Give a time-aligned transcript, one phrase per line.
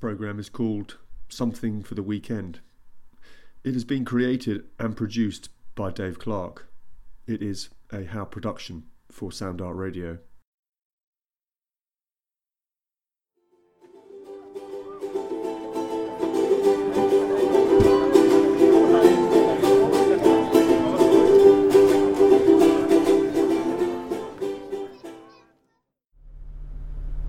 [0.00, 0.96] programme is called
[1.28, 2.60] Something for the Weekend.
[3.62, 6.68] It has been created and produced by Dave Clark.
[7.26, 10.18] It is a How production for Sound Art Radio.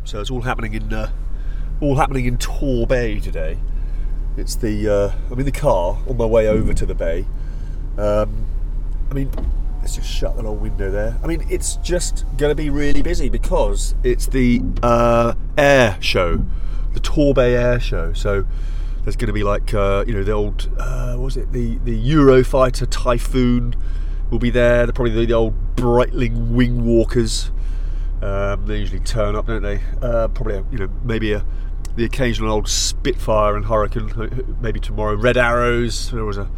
[0.05, 1.11] So it's all happening in uh,
[1.81, 3.57] all happening in Tor Bay today.
[4.37, 7.25] It's the uh, I'm in the car on my way over to the bay.
[7.97, 8.45] Um,
[9.09, 9.31] I mean,
[9.81, 11.17] let's just shut that old window there.
[11.23, 16.45] I mean, it's just going to be really busy because it's the uh, air show,
[16.93, 18.13] the Tor Bay Air Show.
[18.13, 18.45] So
[19.03, 21.77] there's going to be like uh, you know the old uh, what was it the
[21.79, 23.75] the Eurofighter Typhoon
[24.29, 24.85] will be there.
[24.85, 27.51] They're probably the, the old Breitling Wing Walkers.
[28.21, 29.81] Um, they usually turn up, don't they?
[29.99, 31.43] Uh, probably, a, you know, maybe a,
[31.95, 34.57] the occasional old Spitfire and Hurricane.
[34.61, 36.11] Maybe tomorrow, Red Arrows.
[36.11, 36.49] There was a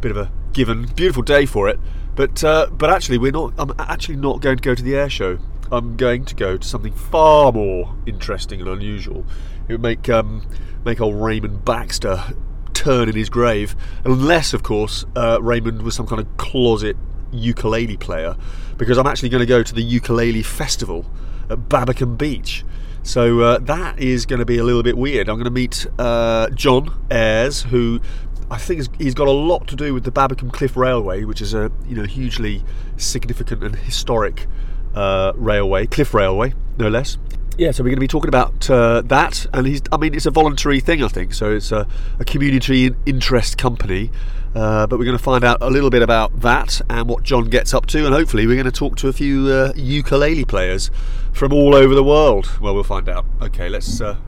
[0.00, 1.78] bit of a given, beautiful day for it.
[2.14, 3.52] But uh, but actually, we're not.
[3.58, 5.38] I'm actually not going to go to the air show.
[5.70, 9.24] I'm going to go to something far more interesting and unusual.
[9.68, 10.46] It would make um,
[10.84, 12.34] make old Raymond Baxter
[12.74, 16.96] turn in his grave, unless, of course, uh, Raymond was some kind of closet
[17.30, 18.36] ukulele player
[18.78, 21.04] because I'm actually going to go to the ukulele festival
[21.50, 22.64] at Babbacombe Beach.
[23.08, 25.30] So uh, that is going to be a little bit weird.
[25.30, 28.02] I'm going to meet uh, John Ayres, who
[28.50, 31.54] I think he's got a lot to do with the Babbacombe Cliff Railway, which is
[31.54, 32.62] a you know hugely
[32.98, 34.46] significant and historic
[34.94, 37.16] uh, railway, cliff railway, no less.
[37.58, 39.82] Yeah, so we're going to be talking about uh, that, and he's.
[39.90, 41.34] I mean, it's a voluntary thing, I think.
[41.34, 41.88] So it's a,
[42.20, 44.12] a community interest company,
[44.54, 47.50] uh, but we're going to find out a little bit about that and what John
[47.50, 50.92] gets up to, and hopefully we're going to talk to a few uh, ukulele players
[51.32, 52.48] from all over the world.
[52.60, 53.26] Well, we'll find out.
[53.42, 54.18] Okay, let's uh,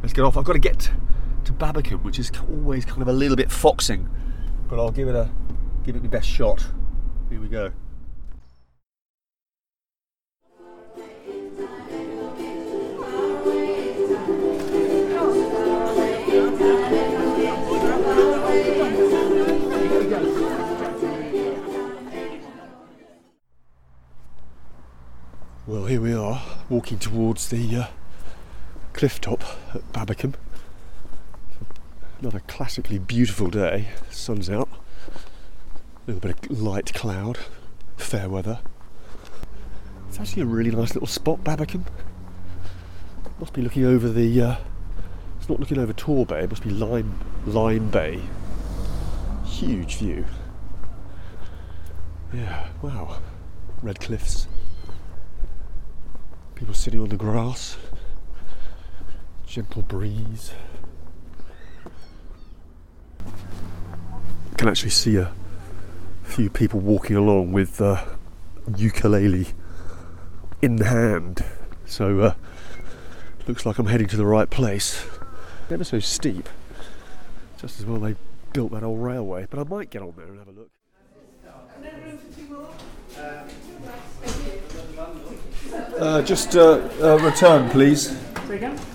[0.00, 0.38] let's get off.
[0.38, 0.90] I've got to get
[1.44, 4.08] to Babbacombe, which is always kind of a little bit foxing,
[4.70, 5.30] but I'll give it a
[5.84, 6.64] give it my best shot.
[7.28, 7.72] Here we go.
[25.64, 27.86] Well, here we are, walking towards the uh,
[28.94, 30.34] cliff top at Babbacombe.
[32.20, 33.90] Another classically beautiful day.
[34.10, 34.68] Sun's out.
[35.08, 37.38] A little bit of light cloud.
[37.96, 38.58] Fair weather.
[40.08, 41.86] It's actually a really nice little spot, Babbacombe.
[43.38, 44.42] Must be looking over the.
[44.42, 44.56] Uh,
[45.38, 46.40] it's not looking over Tor Bay.
[46.40, 48.20] It must be Lyme Lyme Bay.
[49.44, 50.24] Huge view.
[52.34, 52.66] Yeah.
[52.82, 53.20] Wow.
[53.80, 54.48] Red cliffs.
[56.62, 57.76] People sitting on the grass.
[59.44, 60.52] Gentle breeze.
[64.56, 65.32] can actually see a
[66.22, 68.04] few people walking along with uh,
[68.76, 69.48] ukulele
[70.62, 71.44] in hand.
[71.84, 72.34] So uh,
[73.48, 75.04] looks like I'm heading to the right place.
[75.68, 76.48] Never so steep.
[77.58, 78.14] Just as well they
[78.52, 79.48] built that old railway.
[79.50, 80.70] But I might get on there and have a look.
[85.72, 88.14] Uh, just uh, a return, please.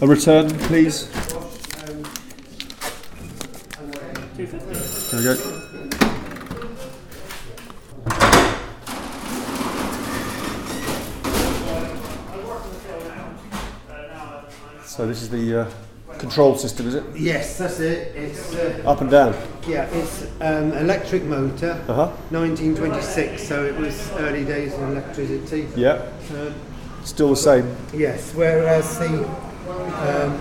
[0.01, 1.07] A return, please.
[4.37, 5.35] There we go.
[14.85, 17.03] So this is the uh, control system, is it?
[17.15, 18.15] Yes, that's it.
[18.15, 19.35] It's uh, Up and down.
[19.67, 22.07] Yeah, it's um, electric motor, Uh huh.
[22.29, 23.43] 1926.
[23.47, 25.67] So it was early days of electricity.
[25.75, 26.01] Yeah.
[26.31, 26.53] Um,
[27.03, 27.75] Still the same.
[27.93, 29.27] yes, whereas the
[30.07, 30.37] um,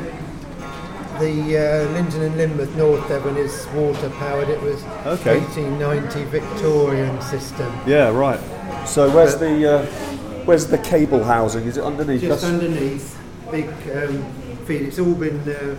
[1.18, 4.48] the uh, Lynton and Lynmouth North Devon is water powered.
[4.48, 5.38] It was Okay.
[5.40, 7.72] 1890 Victorian system.
[7.86, 8.10] Yeah.
[8.10, 8.40] Right.
[8.86, 9.86] So where's the uh,
[10.44, 11.64] where's the cable housing?
[11.66, 12.20] Is it underneath?
[12.20, 13.18] Just underneath,
[13.50, 14.24] big um,
[14.66, 14.82] feed.
[14.82, 15.76] It's all been uh,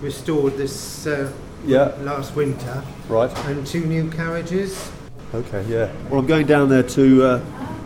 [0.00, 1.30] restored this uh,
[1.64, 1.92] Yeah.
[2.02, 3.30] last winter, Right.
[3.46, 4.90] and two new carriages.
[5.34, 5.64] Okay.
[5.68, 5.88] Yeah.
[6.10, 7.40] Well, I'm going down there to uh,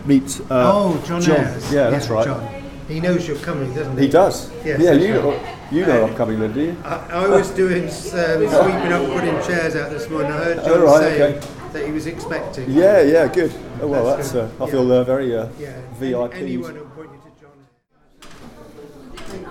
[0.05, 0.39] meet.
[0.49, 1.71] Uh, Oh, John, Ayres.
[1.71, 2.25] Yeah, that's right.
[2.25, 2.41] John.
[2.87, 4.05] He knows you're coming, doesn't he?
[4.05, 4.49] He does.
[4.65, 4.91] Yes, yeah.
[4.93, 5.23] You right.
[5.23, 5.39] know,
[5.71, 6.75] you know I'm coming, then, do you?
[6.83, 10.31] I, I was doing um, sweeping up, putting chairs out this morning.
[10.31, 11.39] I heard Oh, John right, say okay.
[11.73, 12.69] that he was expecting.
[12.69, 13.01] Yeah.
[13.01, 13.27] Yeah.
[13.27, 13.51] Good.
[13.81, 14.31] Oh well, that's.
[14.31, 14.63] That's Uh.
[14.65, 15.73] I feel uh, very uh, Yeah.
[15.99, 16.33] VIP.
[16.33, 17.51] Any, anyone will point you to John.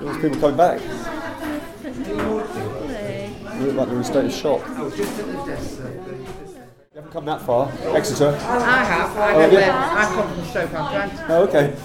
[0.04, 0.80] There's people coming back.
[3.60, 3.74] Lovely.
[3.74, 4.62] Look like they're in a state of shock.
[4.68, 5.90] Oh, just at the desk, sir.
[5.90, 7.70] You haven't come that far.
[7.94, 8.28] Exeter.
[8.30, 9.16] I have.
[9.16, 9.46] I Oh, yeah.
[9.48, 9.72] there.
[9.72, 11.12] I come from Stoke-on-Trent.
[11.28, 11.74] Oh, okay.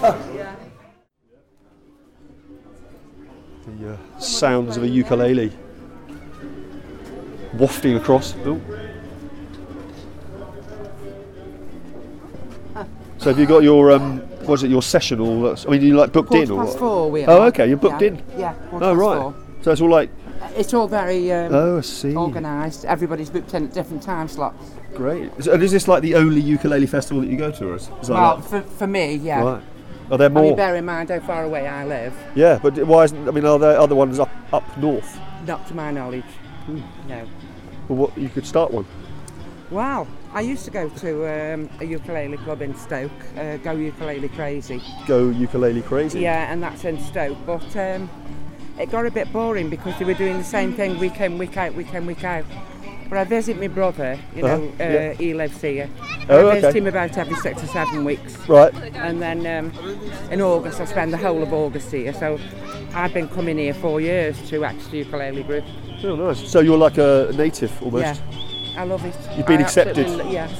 [3.78, 5.52] the uh, sounds of a ukulele
[7.54, 8.34] wafting across.
[8.44, 8.60] Oh.
[13.18, 15.48] So have you got your um, was it your session all?
[15.48, 16.78] I mean, you like booked Quarter in or past what?
[16.78, 17.30] four we are.
[17.30, 18.08] Oh, okay, you're booked yeah.
[18.08, 18.22] in.
[18.36, 18.52] Yeah.
[18.52, 19.18] quarter Oh past right.
[19.18, 19.34] four.
[19.62, 20.10] So it's all like
[20.56, 22.16] It's all very um, oh I see.
[22.16, 22.84] organised.
[22.84, 24.70] Everybody's booked in at different time slots.
[24.94, 25.30] Great.
[25.36, 27.82] Is, and is this like the only ukulele festival that you go to, or is,
[28.00, 29.42] is that Well, like- for, for me, yeah.
[29.42, 29.62] right?
[30.10, 30.56] Are there I mean, more?
[30.56, 32.14] bear in mind how far away I live.
[32.36, 33.28] Yeah, but why isn't?
[33.28, 35.18] I mean, are there other ones up up north?
[35.46, 36.24] Not to my knowledge.
[36.66, 36.80] Hmm.
[37.08, 37.26] No.
[37.88, 38.86] Well, what you could start one.
[39.70, 40.06] Wow.
[40.32, 44.80] I used to go to um, a ukulele club in Stoke, uh, Go Ukulele Crazy.
[45.08, 46.20] Go ukulele crazy.
[46.20, 47.38] Yeah, and that's in Stoke.
[47.46, 48.08] But um,
[48.78, 51.56] it got a bit boring because they were doing the same thing week in, week
[51.56, 52.44] out, week in, week out.
[53.08, 55.12] But I visit my brother, you know, Uh-huh, uh, yeah.
[55.12, 55.88] he lives here.
[56.28, 56.78] Oh, I visit okay.
[56.78, 58.36] him about every six or seven weeks.
[58.48, 58.74] Right.
[58.94, 59.72] And then um,
[60.30, 62.12] in August, I spend the whole of August here.
[62.12, 62.38] So
[62.94, 65.64] I've been coming here four years to Exeter Ukulele Group.
[66.02, 66.50] Oh, nice.
[66.50, 68.20] So you're like a native almost.
[68.20, 69.14] Yeah, I love it.
[69.36, 70.08] You've been I accepted?
[70.28, 70.50] Yes,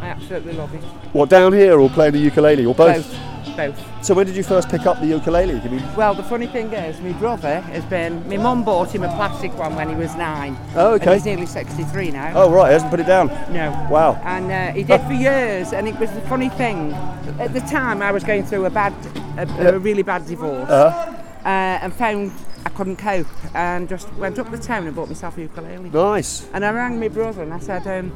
[0.00, 0.82] I absolutely love it.
[1.12, 3.08] What down here or playing the ukulele or both?
[3.08, 3.31] Both.
[3.56, 4.04] Both.
[4.04, 5.60] So when did you first pick up the ukulele?
[5.60, 8.26] I mean, Well, the funny thing is, my brother has been.
[8.28, 10.56] My mum bought him a plastic one when he was nine.
[10.74, 11.14] Oh, okay.
[11.14, 12.32] he's nearly 63 now.
[12.34, 13.28] oh right, he hasn't put it down.
[13.52, 13.70] No.
[13.90, 14.14] Wow.
[14.24, 16.92] And uh, he did for years, and it was the funny thing.
[17.38, 18.92] At the time, I was going through a bad,
[19.38, 21.14] a, a really bad divorce, Uh,
[21.44, 22.32] uh, and found
[22.64, 25.90] I couldn't cope, and just went up the town and bought myself a ukulele.
[25.90, 26.48] nice.
[26.54, 28.12] And I rang my brother and I said, um,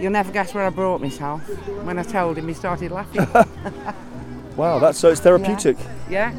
[0.00, 1.42] "You'll never guess where I brought myself."
[1.84, 3.26] When I told him, he started laughing.
[4.56, 5.76] Wow, that's so it's therapeutic.
[6.08, 6.32] yeah.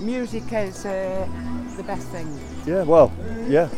[0.00, 1.26] Music is uh,
[1.76, 2.26] the best thing.
[2.66, 2.82] Yeah.
[2.82, 3.12] well,
[3.48, 3.68] yeah.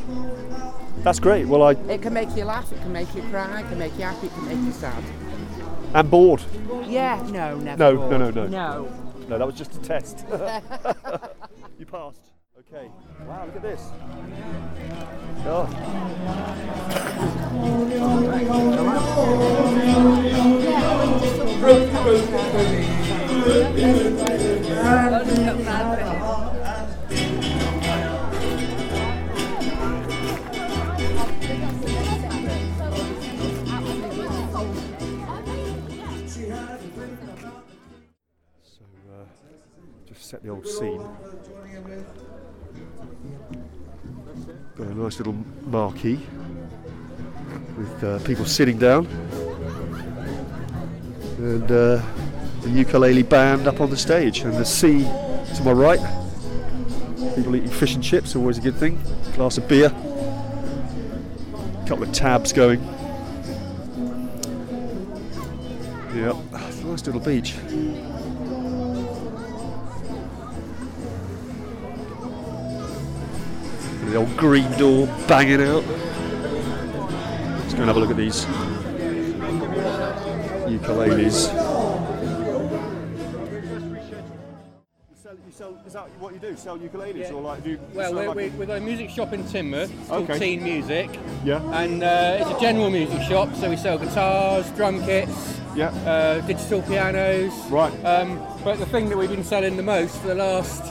[1.02, 1.46] That's great.
[1.46, 3.96] Well, I It can make you laugh, it can make you cry, it can make
[3.96, 5.04] you happy, it can make you sad.
[5.94, 6.42] am bored.
[6.86, 7.78] Yeah, no, never.
[7.78, 8.10] No, bored.
[8.10, 8.46] no, no, no.
[8.46, 8.88] No.
[9.28, 10.24] No, that was just a test.
[11.78, 12.20] you passed.
[12.58, 12.90] Okay.
[13.26, 13.90] Wow, look at this.
[15.48, 15.68] Oh.
[23.36, 23.42] So,
[39.10, 39.24] uh,
[40.06, 41.02] just set the old scene.
[44.76, 45.34] Got a nice little
[45.66, 46.20] marquee
[47.76, 49.06] with uh, people sitting down
[51.38, 52.02] and uh,
[52.66, 55.04] the ukulele band up on the stage, and the sea
[55.54, 56.00] to my right.
[57.36, 59.00] People eating fish and chips, always a good thing.
[59.34, 59.90] Glass of beer,
[61.86, 62.82] couple of tabs going.
[66.14, 66.36] Yep,
[66.82, 67.54] nice little beach.
[74.06, 75.84] The old green door banging out.
[77.60, 78.44] Let's go and have a look at these
[80.66, 81.65] ukuleles.
[85.96, 86.54] That what you do?
[86.56, 87.32] Sell ukuleles, Yeah.
[87.32, 87.78] or like do?
[87.94, 90.38] Well, we're, we're, we've got a music shop in Teignmouth it's called Okay.
[90.38, 91.08] Teign Music,
[91.42, 93.54] yeah, and uh, it's a general music shop.
[93.54, 97.54] So we sell guitars, drum kits, yeah, uh, digital pianos.
[97.70, 97.90] right.
[98.04, 100.84] Um, but the thing that we've been selling the most for the last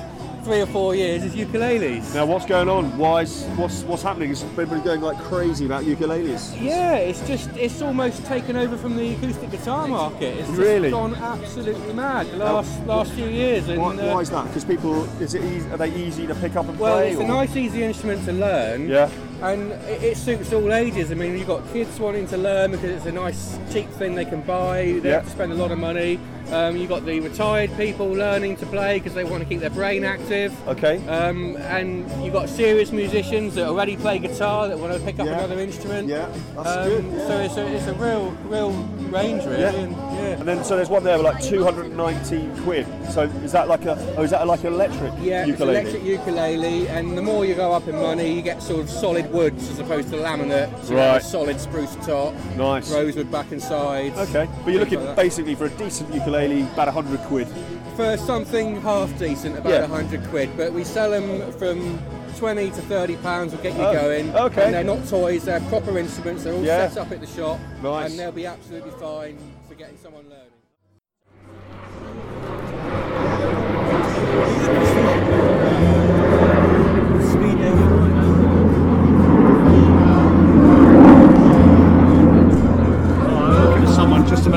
[0.45, 2.13] three or four years is ukuleles.
[2.13, 2.95] Now, what's going on?
[2.99, 4.29] Why is what's what's happening?
[4.29, 6.55] Is everybody going like crazy about ukuleles?
[6.61, 10.37] Yeah, it's just it's almost taken over from the acoustic guitar market.
[10.37, 10.91] It's just Really?
[10.91, 13.67] gone absolutely mad the last last few years.
[13.67, 14.45] And, Why, uh, why is that?
[14.45, 17.11] Because people, is it easy, are they easy to pick up and well, play?
[17.13, 18.87] it's a nice, easy instrument to learn.
[18.87, 19.09] Yeah,
[19.41, 21.11] and it, it suits all ages.
[21.11, 24.25] I mean, you've got kids wanting to learn because it's a nice, cheap thing they
[24.25, 24.99] can buy.
[25.01, 25.15] They Yeah.
[25.15, 26.19] have to spend a lot of money.
[26.51, 29.71] Um, you've got the retired people learning to play because they want to keep their
[29.71, 30.53] brain active.
[30.67, 30.97] okay.
[31.07, 35.25] Um, and you've got serious musicians that already play guitar that want to pick up
[35.25, 35.39] Yeah.
[35.39, 36.07] another instrument.
[36.07, 37.05] Yeah, that's Um, good.
[37.13, 37.27] yeah.
[37.27, 38.71] So it's a, it's a real, real
[39.09, 39.59] range, really.
[39.61, 39.71] Yeah.
[39.73, 40.39] And, yeah.
[40.39, 42.85] And then so there's one there with like 219 quid.
[43.11, 45.79] So is that like a oh is that like an electric Yeah, it's ukulele?
[45.79, 49.24] electric ukulele, and the more you go up in money, you get sort of solid
[49.31, 50.69] woods as opposed to laminate.
[50.83, 51.21] So have Right.
[51.21, 52.91] a solid spruce top, Nice.
[52.91, 54.17] rosewood back and sides.
[54.17, 57.47] Okay, but you're looking like basically for a decent ukulele, about 100 quid.
[57.95, 59.85] for something half decent, about Yeah.
[59.85, 61.97] a 100 quid, but we sell them from
[62.37, 64.35] 20 to 30 pounds will get you Oh, going.
[64.35, 64.65] okay.
[64.65, 66.89] And they're not toys, they're proper instruments, they're all Yeah.
[66.89, 67.57] set up at the shop.
[67.81, 68.09] Nice.
[68.11, 69.37] And they'll be absolutely fine
[69.69, 70.51] for getting someone learning.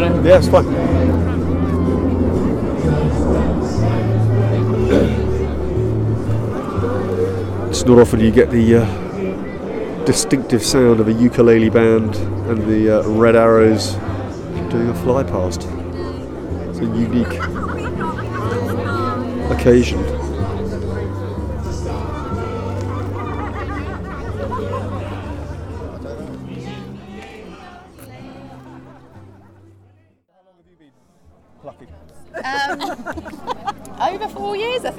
[0.00, 0.24] Minute.
[0.24, 0.66] Yeah, it's fine.
[7.68, 12.14] It's not often you get the uh, distinctive sound of a ukulele band
[12.48, 13.94] and the uh, Red Arrows
[14.70, 15.68] doing a fly past.
[16.68, 17.26] It's a unique
[19.52, 20.17] occasion.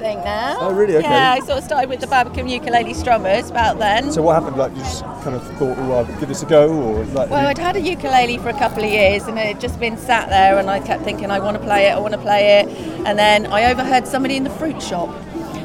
[0.00, 0.56] Think now.
[0.60, 0.96] Oh, really?
[0.96, 1.06] Okay.
[1.06, 4.10] Yeah, I sort of started with the Babbacombe ukulele strummers about then.
[4.10, 4.56] So what happened?
[4.56, 7.28] Like you just kind of thought, oh, I'll give this a go, or like?
[7.28, 9.98] well, I'd had a ukulele for a couple of years and it had just been
[9.98, 12.60] sat there, and I kept thinking, I want to play it, I want to play
[12.60, 12.68] it.
[13.06, 15.14] And then I overheard somebody in the fruit shop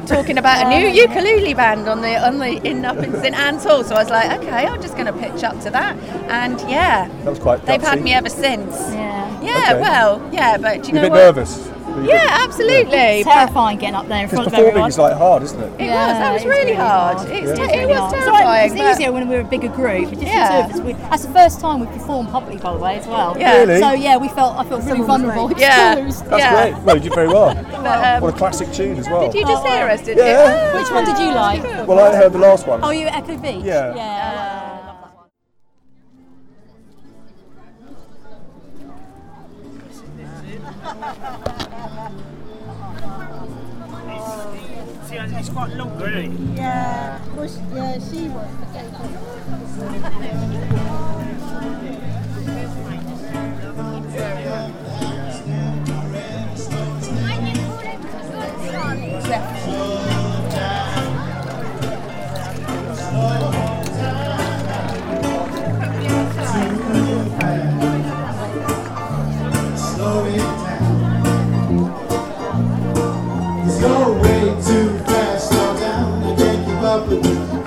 [0.06, 0.92] talking about a new oh.
[0.92, 3.84] ukulele band on the on the in up in St Anne's Hall.
[3.84, 5.96] So I was like, okay, I'm just going to pitch up to that.
[6.28, 7.64] And yeah, that was quite.
[7.64, 8.76] they've had me ever since.
[8.92, 9.16] Yeah.
[9.42, 9.80] Yeah, Okay.
[9.80, 11.36] well, yeah, but do you You're know a bit what?
[11.36, 11.75] nervous.
[11.96, 12.98] Were you a Yeah, absolutely.
[12.98, 14.88] It's terrifying getting up there in Because front of performing everyone.
[14.90, 15.72] is like hard, isn't it?
[15.80, 16.18] It was.
[16.18, 17.16] That was really really hard.
[17.18, 17.30] hard.
[17.30, 17.66] It's Yeah.
[17.66, 18.28] te- it was terrifying.
[18.36, 20.10] all right, It's but- easier when we're a bigger group.
[20.10, 20.62] Just Yeah.
[20.66, 20.80] the two of us.
[20.86, 23.36] We, that's the first time we've performed publicly, by the way, as well.
[23.38, 23.58] Yeah.
[23.58, 23.80] Really?
[23.80, 25.94] So yeah, we felt I felt really vulnerable, Yeah.
[25.96, 26.70] That's Yeah.
[26.70, 26.82] great.
[26.84, 27.50] Well, you did very well.
[27.76, 29.26] um, what a classic tune as well.
[29.30, 30.00] Did you just Oh, hear us?
[30.02, 30.72] Did Yeah.
[30.72, 30.78] you?
[30.78, 31.62] Which one did you like?
[31.86, 32.80] Well, I heard the last one.
[32.82, 33.62] Oh, you Echo Beach.
[33.62, 33.94] Yeah.
[33.94, 34.45] Yeah.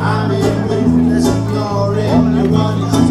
[0.02, 1.28] I'm in mood, that's
[2.80, 3.09] you're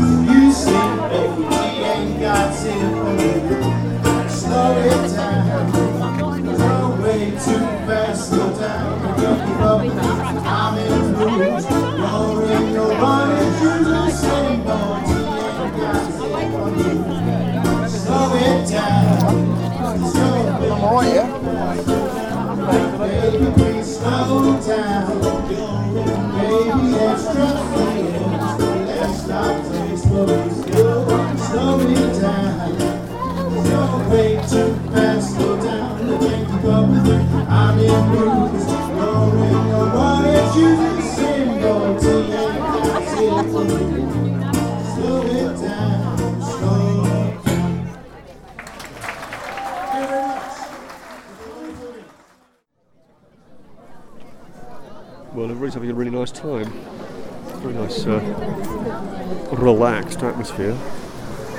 [55.78, 56.68] having a really nice time.
[57.62, 58.18] Very nice, uh,
[59.52, 60.76] relaxed atmosphere.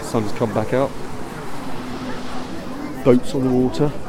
[0.01, 0.91] Sun's come back out.
[3.05, 4.08] Boats on the water.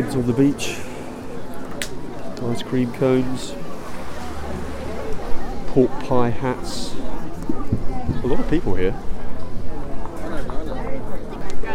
[0.00, 0.78] Kids on the beach.
[2.48, 3.52] Ice cream cones.
[5.66, 6.94] Pork pie hats.
[8.24, 8.96] A lot of people here.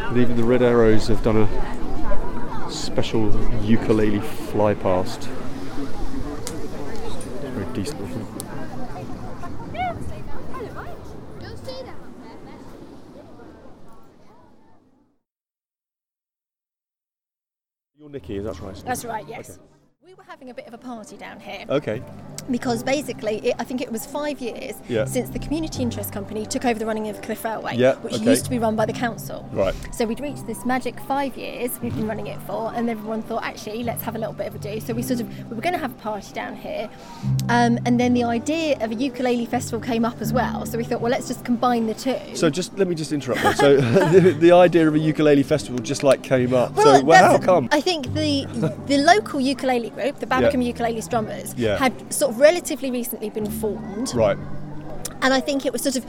[0.08, 3.30] And even the Red Arrows have done a special
[3.62, 5.22] ukulele fly past.
[7.44, 8.46] Very decent, I think.
[17.98, 18.75] You're Nikki, is that right?
[18.86, 19.58] That's right, yes.
[20.06, 22.04] We were having a bit of a party down here Okay.
[22.52, 25.06] Because basically, it, I think it was five years Yeah.
[25.06, 28.24] since the Community Interest Company took over the running of Cliff Railway, Yeah, which okay.
[28.26, 29.50] used to be run by the council.
[29.52, 29.74] Right.
[29.92, 33.44] So we'd reached this magic five years we've been running it for, and everyone thought,
[33.44, 34.80] actually, let's have a little bit of a do.
[34.80, 36.90] So we sort of we were going to have a party down here,
[37.50, 40.66] um, and then the idea of a ukulele festival came up as well.
[40.66, 42.20] So we thought, well, let's just combine the two.
[42.36, 43.56] So just let me just interrupt there.
[43.56, 43.78] So
[44.12, 46.74] the, the idea of a ukulele festival just like came up.
[46.74, 47.70] Well, so well, how come?
[47.72, 48.46] I think the
[48.88, 51.78] the local ukulele group, the Babbacombe Ukulele Strummers, Yeah.
[51.78, 54.38] had sort of relatively recently been formed, Right.
[55.22, 56.06] and I think it was sort of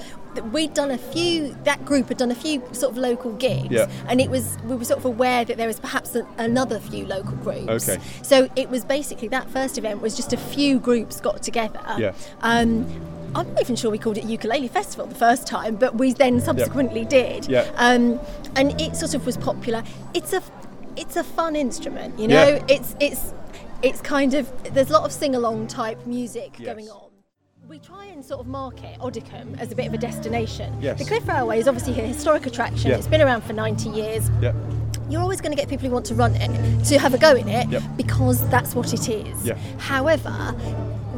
[0.52, 1.56] we'd done a few.
[1.64, 3.88] That group had done a few sort of local gigs, Yeah.
[4.08, 7.06] and it was we were sort of aware that there was perhaps a, another few
[7.06, 7.88] local groups.
[7.88, 8.02] Okay.
[8.22, 11.80] So it was basically that first event was just a few groups got together.
[11.98, 12.12] Yeah.
[12.42, 12.86] Um,
[13.34, 16.40] I'm not even sure we called it ukulele festival the first time, but we then
[16.40, 17.46] subsequently did.
[17.48, 17.70] Yeah.
[17.76, 18.18] Um,
[18.54, 19.82] and it sort of was popular.
[20.14, 20.42] It's a
[20.96, 22.48] it's a fun instrument, you know.
[22.48, 22.64] Yeah.
[22.68, 23.32] It's it's
[23.82, 26.66] it's kind of there's a lot of sing along type music Yes.
[26.66, 27.10] going on.
[27.68, 30.72] We try and sort of market Oddicombe as a bit of a destination.
[30.80, 30.98] Yes.
[31.00, 32.90] The Cliff Railway is obviously a historic attraction.
[32.90, 32.96] Yeah.
[32.96, 34.30] It's been around for 90 years.
[34.40, 34.52] Yeah.
[35.08, 37.34] You're always going to get people who want to run it to have a go
[37.34, 37.82] in it Yep.
[37.96, 39.50] because that's what it is.
[39.78, 40.54] However,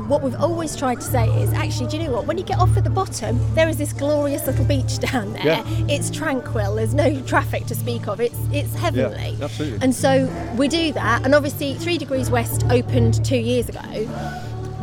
[0.09, 2.27] what we've always tried to say is actually, do you know what?
[2.27, 5.45] When you get off at the bottom, there is this glorious little beach down there.
[5.45, 5.65] Yeah.
[5.89, 6.75] It's tranquil.
[6.77, 8.21] There's no traffic to speak of.
[8.21, 9.37] It's it's heavenly.
[9.39, 9.79] Yeah, absolutely.
[9.83, 11.25] And so we do that.
[11.25, 13.81] And obviously, Three Degrees West opened two years ago,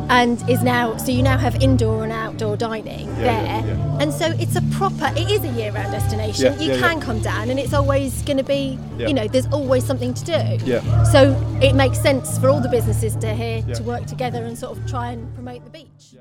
[0.08, 3.85] and is now so you now have indoor and outdoor dining Yeah, there.
[4.00, 5.10] And so it's a proper.
[5.16, 6.52] It is a year-round destination.
[6.52, 7.04] Yeah, you yeah, can yeah.
[7.04, 8.78] come down, and it's always going to be.
[8.98, 10.64] You know, there's always something to do.
[10.64, 11.02] Yeah.
[11.04, 14.76] So it makes sense for all the businesses to here to work together and sort
[14.78, 16.14] of try and promote the beach.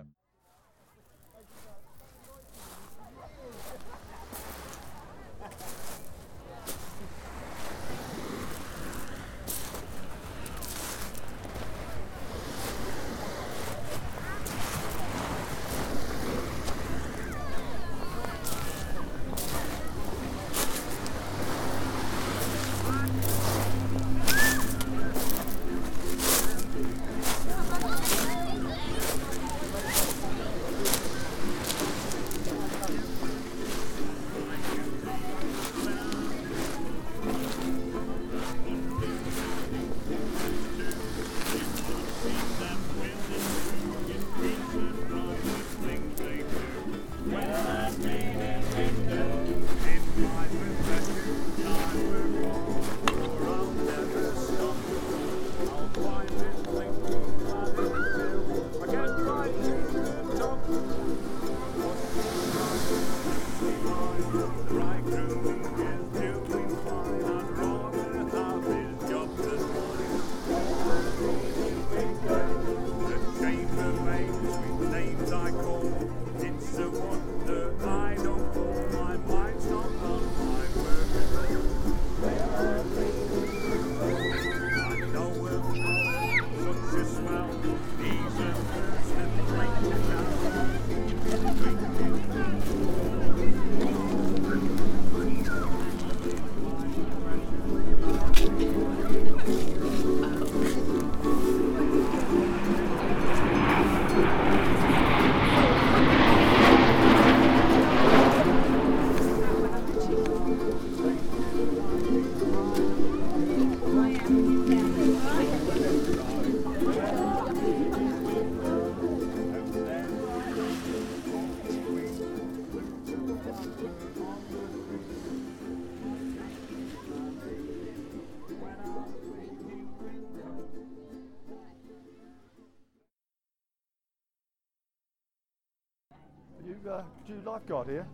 [136.88, 138.06] Uh, do you lifeguard here?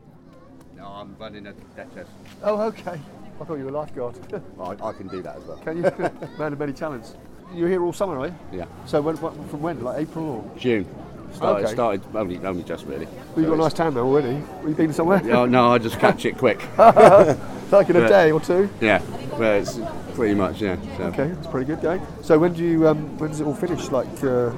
[0.77, 2.09] No, I'm running a deck test.
[2.43, 2.99] Oh, okay.
[3.39, 4.15] I thought you were a lifeguard.
[4.59, 5.57] I, I can do that as well.
[5.57, 5.83] Can you?
[6.39, 7.15] Man of many talents.
[7.53, 8.35] You're here all summer, are you?
[8.51, 8.65] Yeah.
[8.85, 9.83] So when, what, from when?
[9.83, 10.57] Like April or?
[10.57, 10.87] June.
[11.33, 11.73] Started, Okay.
[11.73, 13.05] started only, only just really.
[13.05, 14.33] Well, you've got a nice tan now already.
[14.35, 15.21] Have you been somewhere?
[15.23, 16.59] Yeah, no, I just catch it quick.
[16.77, 18.69] like in a But- day or two?
[18.81, 19.01] Yeah,
[19.41, 19.79] well, it's
[20.15, 20.77] pretty much, yeah.
[20.97, 21.03] So.
[21.05, 22.05] Okay, that's pretty good going.
[22.21, 23.89] So when do you, um, when does it all finish?
[23.89, 24.51] Like, uh,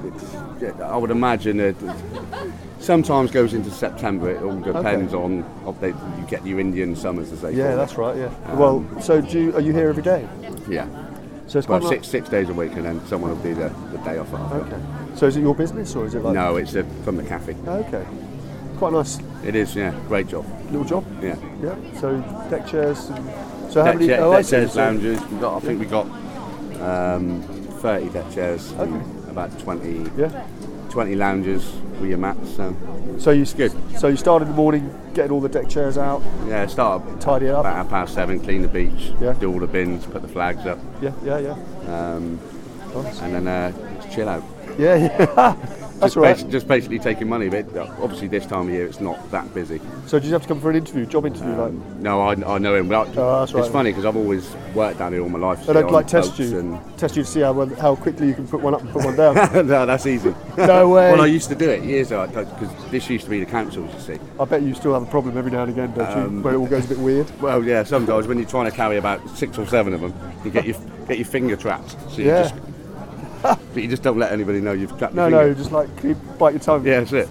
[0.60, 1.76] Yeah, I would imagine it
[2.80, 4.30] sometimes goes into September.
[4.30, 7.56] It all depends on if they, you get your Indian summers as they say.
[7.58, 7.98] yeah, call that's it.
[7.98, 8.16] right.
[8.18, 8.52] Yeah.
[8.52, 10.28] Um, well, so do you, are you here every day?
[10.68, 10.86] Yeah.
[11.46, 13.98] So it's well, six six days a week, and then someone will do the, the
[13.98, 14.56] day off after.
[14.56, 14.82] Okay.
[15.14, 16.34] So is it your business or is it like?
[16.34, 17.54] No, it's uh, from the cafe.
[17.66, 18.06] Okay.
[18.84, 20.44] Quite nice It is, yeah, great job.
[20.70, 21.06] little job.
[21.22, 21.36] Yeah.
[21.62, 21.74] Yeah.
[22.02, 22.20] So
[22.50, 23.08] deck chairs.
[23.08, 24.06] And, so how deck, many?
[24.08, 25.20] chair- oh, deck chairs, lounges.
[25.30, 26.06] We got, I think we got
[26.82, 27.40] um,
[27.80, 30.46] 30 deck chairs, and about 20, Yeah.
[30.90, 32.56] 20 lounges with your mats.
[32.56, 32.76] So
[33.18, 33.72] So you good.
[33.98, 36.20] So you start in the morning, getting all the deck chairs out.
[36.46, 37.60] Yeah, start up Tidy up.
[37.60, 39.32] about half past seven, clean the beach, Yeah.
[39.32, 41.52] do all the bins, put the flags up, Yeah, yeah, yeah.
[42.12, 42.38] um,
[43.22, 44.42] and then uh, chill out.
[44.78, 45.83] Yeah, yeah.
[46.04, 46.36] That's just, right.
[46.36, 49.52] basi- just basically taking money, but uh, obviously this time of year it's not that
[49.54, 49.80] busy.
[50.06, 51.54] So did you have to come for an interview, job interview?
[51.54, 52.88] like, No, I, I know him.
[52.88, 53.64] But Oh, that's right.
[53.64, 55.60] It's funny because I've always worked down here all my life.
[55.60, 57.74] they so don't on like test boats you, and- test you to see how well,
[57.76, 59.34] how quickly you can put one up and put one down.
[59.66, 60.34] no, that's easy.
[60.58, 61.10] No way.
[61.12, 63.92] well, I used to do it years ago because this used to be the councils,
[63.94, 64.20] you see.
[64.38, 66.22] I bet you still have a problem every now and again, don't you?
[66.24, 67.30] Um, Where it all goes a bit weird.
[67.44, 70.14] Well, yeah, sometimes when you're trying to carry about six or seven of them,
[70.44, 71.90] you get your get your finger trapped.
[72.10, 72.42] So you Yeah.
[72.42, 72.54] just,
[73.44, 76.54] but you just don't let anybody know you've trapped No, no, just like keep, bite
[76.54, 76.86] your tongue.
[76.86, 77.28] Yeah, that's it.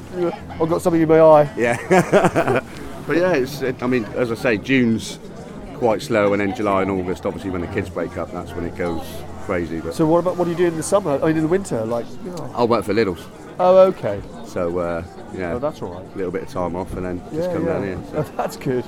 [0.50, 1.54] I've got something in my eye.
[1.58, 1.78] Yeah.
[3.08, 3.62] but yeah, it's.
[3.62, 5.20] It, I mean, as I say, June's
[5.76, 8.66] quite slow, and then July and August, obviously, when the kids break up, that's when
[8.66, 9.04] it goes
[9.46, 9.80] crazy.
[9.82, 11.20] But So what about what do you do in the summer?
[11.22, 12.06] I mean, in the winter, like.
[12.24, 12.52] You know.
[12.56, 13.26] I'll work for Lidl's,
[13.60, 14.22] Oh, okay.
[14.46, 15.04] so uh,
[15.36, 16.06] yeah, Oh, that's all right.
[16.14, 17.74] a little bit of time off, and then just Yeah, come yeah.
[17.74, 18.00] down here.
[18.12, 18.18] So.
[18.18, 18.86] Oh, that's good.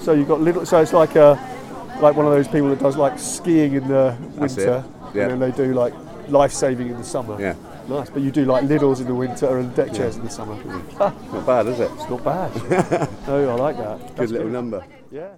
[0.00, 0.64] So you've got little.
[0.64, 1.38] So it's like a,
[2.00, 5.16] like one of those people that does like skiing in the That's winter, it.
[5.16, 5.22] Yeah.
[5.28, 5.92] and then they do like
[6.30, 7.40] life saving in the summer.
[7.40, 7.54] Yeah.
[7.88, 10.54] Nice, but you do like Lidl's in the winter and deck chairs in the summer.
[10.98, 11.90] Not bad, is it?
[11.92, 13.08] It's not bad.
[13.26, 13.98] no, I like that.
[14.00, 14.84] Good That's little number.
[15.10, 15.30] Yeah.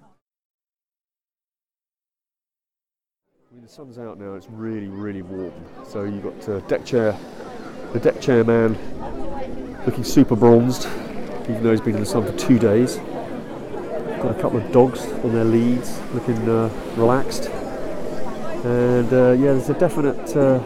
[3.51, 4.35] I mean, the sun's out now.
[4.35, 5.53] It's really, really warm.
[5.87, 7.17] So you've got uh, deck chair,
[7.91, 8.77] the deck chair man,
[9.85, 10.85] looking super bronzed,
[11.43, 12.97] even though he's been in the sun for two days.
[14.23, 17.49] Got a couple of dogs on their leads, looking uh, relaxed.
[18.63, 20.59] And uh, yeah, there's a definite, uh,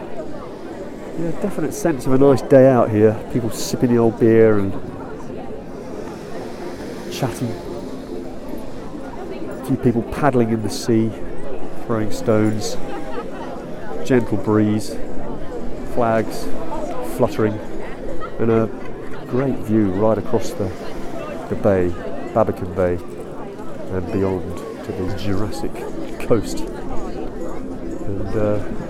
[1.19, 3.19] yeah, definite sense of a nice day out here.
[3.33, 4.71] People sipping the old beer and
[7.11, 7.49] chatting.
[9.49, 11.11] A few people paddling in the sea,
[11.85, 12.77] throwing stones.
[14.05, 14.95] Gentle breeze,
[15.93, 16.47] flags
[17.17, 17.53] fluttering,
[18.39, 18.67] and a
[19.27, 20.65] great view right across the,
[21.49, 21.89] the bay,
[22.33, 22.93] Babbacombe Bay,
[23.95, 25.73] and beyond to the Jurassic
[26.27, 26.59] coast.
[26.59, 28.86] And uh,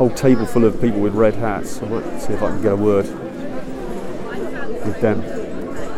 [0.00, 1.82] whole table full of people with red hats.
[1.82, 3.04] I might see if I can get a word
[4.86, 5.20] with them.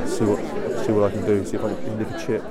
[0.09, 0.41] See what
[0.85, 1.45] see what I can do.
[1.45, 2.43] See if I can nick a chip.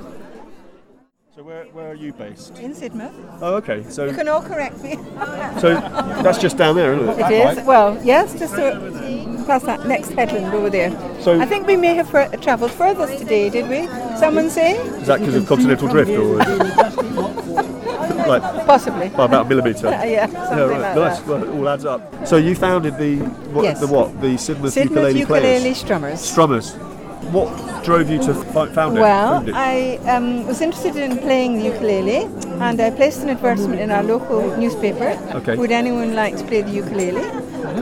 [1.36, 2.58] So where, where are you based?
[2.58, 3.12] In Sidmouth.
[3.42, 3.84] Oh, okay.
[3.90, 4.94] So You can all correct me.
[5.60, 5.74] so
[6.24, 7.30] that's just down there, isn't it?
[7.30, 7.66] It is.
[7.66, 10.90] Well, yes, just to, past that next headland over there.
[11.20, 13.86] So- I think we may have fur- travelled further today, did we?
[14.16, 14.76] Someone say?
[15.02, 16.38] Is that because of continental drift, or
[18.40, 19.08] like Possibly.
[19.10, 19.88] by about a millimetre?
[20.04, 21.18] yeah, something like nice.
[21.18, 21.26] that.
[21.26, 22.26] Well, it all adds up.
[22.26, 23.18] So you founded the
[23.52, 23.64] what?
[23.64, 23.80] Yes.
[23.80, 24.20] The what?
[24.20, 25.82] The Sidmouth, Sidmouth Ukulele, Ukulele Players.
[25.82, 26.18] Strummers.
[26.18, 26.92] Strummers.
[27.30, 29.00] What drove you to found it?
[29.00, 29.54] Well, it?
[29.54, 32.28] I um, was interested in playing the ukulele,
[32.60, 35.18] and I placed an advertisement in our local newspaper.
[35.34, 35.56] Okay.
[35.56, 37.22] Would anyone like to play the ukulele?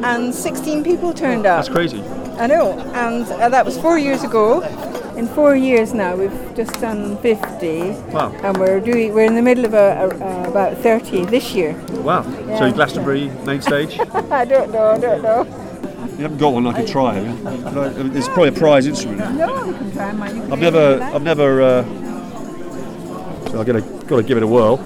[0.04, 1.64] And 16 people turned up.
[1.64, 2.02] That's crazy.
[2.38, 4.60] I know, and uh, that was four years ago.
[5.20, 8.32] In four years now, we've just done 50, Wow.
[8.42, 9.12] and we're doing.
[9.12, 11.74] We're in the middle of a, a, a about 30 this year.
[12.00, 12.24] Wow.
[12.48, 12.58] Yeah.
[12.58, 14.00] So Glastonbury main stage.
[14.30, 14.86] I don't know.
[14.86, 15.44] I don't know.
[16.16, 17.12] You haven't got one I could try.
[17.16, 17.34] have you?
[17.70, 19.36] Could I- I mean, It's probably a prize instrument.
[19.36, 20.52] No, you can try my ukulele.
[20.52, 21.14] I've never, if you like.
[21.16, 21.62] I've never.
[21.62, 21.84] Uh,
[23.50, 24.78] so I'm gonna, got to give it a whirl.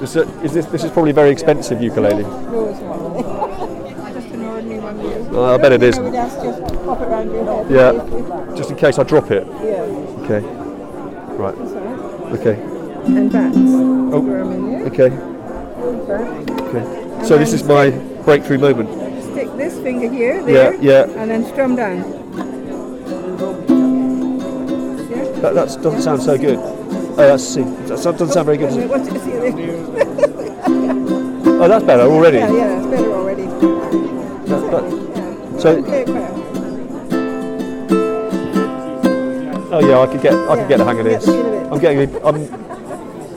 [0.00, 2.22] This, uh, is this, this is probably very expensive ukulele.
[2.22, 4.14] No, it's not.
[4.14, 5.36] Just an ordinary one.
[5.36, 5.98] Uh, I bet it is.
[6.88, 8.50] I would ask just pop it round your head.
[8.50, 9.46] Yeah, just in case I drop it.
[9.46, 9.82] Yeah.
[10.24, 10.40] Okay.
[11.36, 11.54] Right.
[11.58, 12.40] That's.
[12.40, 12.62] Okay.
[13.06, 13.56] And backs.
[13.56, 14.22] Oh.
[14.22, 14.86] Throw 'em in there.
[14.86, 15.10] Okay.
[16.06, 16.60] Back.
[16.62, 17.24] Okay.
[17.26, 17.90] So this is my
[18.24, 18.88] breakthrough moment.
[19.32, 21.04] Stick this finger here, there, yeah.
[21.16, 22.02] and then strum down.
[25.42, 26.58] That that's, doesn't sound so good.
[26.58, 27.62] Oh, that's C.
[27.62, 28.72] That doesn't sound very good.
[28.72, 29.42] Oh, does it?
[29.42, 31.18] What is it?
[31.60, 32.38] Oh, that's better already.
[32.38, 33.46] Yeah, yeah, it's better already.
[34.46, 36.37] That- that- so,
[39.70, 41.24] oh yeah, I could get I could get the hang of this.
[41.24, 41.72] the feel of it.
[41.72, 42.12] I'm getting.
[42.12, 42.42] the- I'm.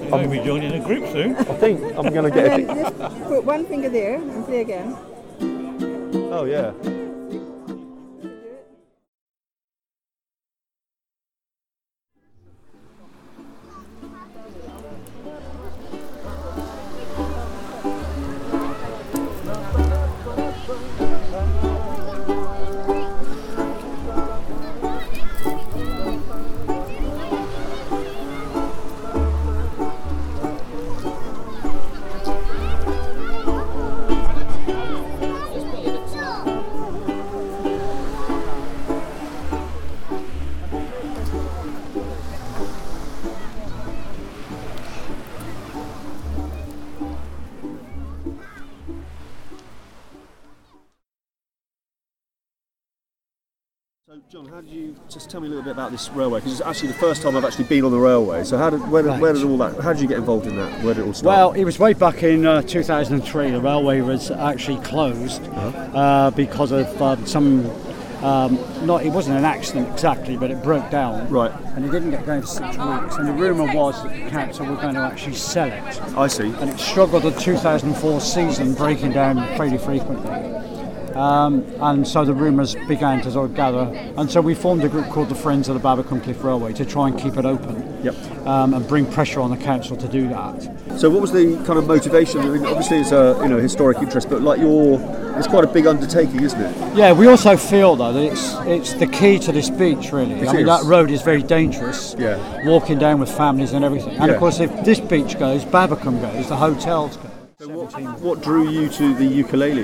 [0.03, 1.35] You might be joining a group soon.
[1.37, 2.59] I think I'm going to get.
[2.59, 4.97] And then just put one finger there and play again.
[6.33, 6.73] oh yeah.
[20.67, 21.70] So,
[55.73, 56.39] bit about this railway?
[56.39, 58.43] Because it's actually the first time I've actually been on the railway.
[58.43, 59.79] So, how did where, did where did all that?
[59.81, 60.83] How did you get involved in that?
[60.83, 61.25] Where did it all start?
[61.25, 63.51] Well, it was way back in uh, 2003.
[63.51, 67.71] The railway was actually closed uh, because of um, some.
[68.21, 71.27] Um, not, it wasn't an accident exactly, but it broke down.
[71.27, 71.51] Right.
[71.75, 73.15] And it didn't get going for six weeks.
[73.15, 76.01] And the rumour was that the council were going to actually sell it.
[76.15, 76.53] I see.
[76.59, 80.60] And it struggled the 2004 season, breaking down fairly frequently.
[81.15, 83.91] Um, and so the rumours began to sort of gather.
[84.17, 86.85] And so we formed a group called the Friends of the Babbacombe Cliff Railway to
[86.85, 87.87] try and keep it open.
[88.03, 88.15] Yep.
[88.47, 90.97] Um, and bring pressure on the council to do that.
[90.97, 92.39] So, what was the kind of motivation?
[92.41, 94.99] I mean, obviously, it's a you know historic interest, but like your,
[95.37, 96.97] it's quite a big undertaking, isn't it?
[96.97, 100.33] Yeah, we also feel though that it's it's the key to this beach really.
[100.33, 100.67] It I mean is.
[100.67, 102.15] that road is very dangerous.
[102.17, 102.65] Yeah.
[102.65, 104.17] Walking down with families and everything.
[104.17, 104.33] And Yeah.
[104.33, 107.29] of course if this beach goes, Babbacombe goes, the hotels go.
[107.59, 109.83] So what, what drew you to the ukulele?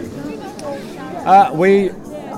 [1.27, 1.89] Uh, we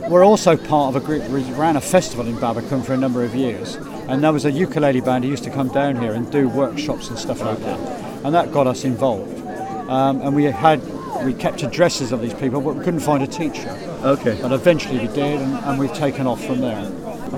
[0.10, 1.22] were also part of a group.
[1.30, 3.76] We ran a festival in Babbacombe for a number of years,
[4.08, 7.08] and there was a ukulele band who used to come down here and do workshops
[7.10, 7.80] and stuff like that,
[8.26, 9.46] and that got us involved.
[9.92, 10.82] Um, and we had
[11.24, 13.70] we kept addresses of these people, but we couldn't find a teacher.
[14.02, 14.40] Okay.
[14.42, 16.92] But eventually we did, and, and we've taken off from there.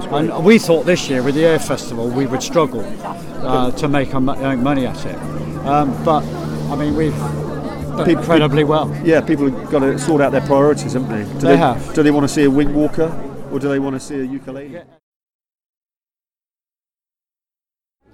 [0.10, 2.86] And we thought this year with the Air Festival we would struggle
[3.46, 5.18] uh, to make, our, make money at it.
[5.66, 6.24] Um, but
[6.72, 7.51] I mean, we've
[7.98, 8.96] done People- incredibly well.
[9.04, 11.24] Yeah, people have got to sort out their priorities, haven't they?
[11.40, 11.94] Do They have.
[11.94, 13.12] Do they want to see a wing walker
[13.52, 14.68] or do they want to see a ukulele?
[14.70, 14.86] There's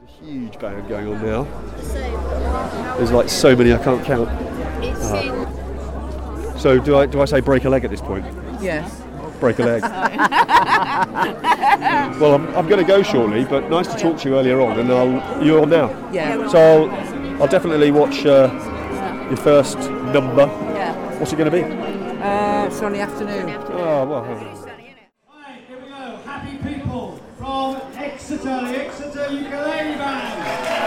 [0.03, 1.45] a huge band going on now.
[2.97, 4.27] There's like so many I can't count.
[4.29, 5.53] Ah.
[6.57, 8.25] So do I do I say break a leg at this point?
[8.59, 9.03] Yes.
[9.39, 9.81] Break a leg.
[12.19, 14.79] well, I'm, I'm going to go shortly, but nice to talk to you earlier on,
[14.79, 15.91] and I'll you're on now.
[16.11, 16.47] Yeah.
[16.47, 18.49] So I'll, I'll definitely watch uh,
[19.27, 20.47] your first number.
[20.73, 21.19] Yeah.
[21.19, 21.63] What's it going to be?
[22.21, 23.49] Uh, Sunday afternoon.
[23.49, 24.21] Oh well.
[24.23, 26.17] Right, here we go.
[26.25, 30.77] Happy people from Exeter, the Exeter Ukulele Band.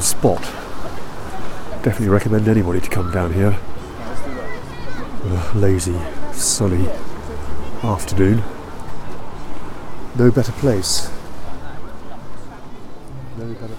[0.00, 0.42] Spot.
[1.82, 3.58] Definitely recommend anybody to come down here.
[5.24, 5.98] On a lazy,
[6.32, 6.88] sunny
[7.82, 8.42] afternoon.
[10.16, 11.10] No better place.
[13.38, 13.74] No better place.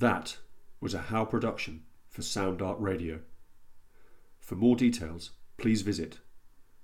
[0.00, 0.36] That
[0.88, 3.20] was a How production for Sound Art Radio.
[4.40, 6.20] For more details, please visit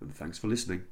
[0.00, 0.84] And thanks for listening.